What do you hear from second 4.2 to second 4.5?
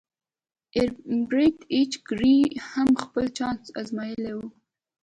و